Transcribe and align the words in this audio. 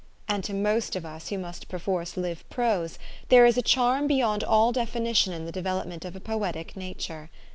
And 0.27 0.43
to 0.45 0.53
most 0.55 0.95
of 0.95 1.05
us 1.05 1.29
who 1.29 1.37
must 1.37 1.67
perforce 1.67 2.17
live 2.17 2.43
prose, 2.49 2.97
there 3.29 3.45
is 3.45 3.55
a 3.55 3.61
charm 3.61 4.07
be 4.07 4.15
yond 4.15 4.43
all 4.43 4.71
definition 4.71 5.31
in 5.31 5.45
the 5.45 5.51
development 5.51 6.05
of 6.05 6.15
a 6.15 6.19
poetic 6.19 6.75
nature. 6.75 7.29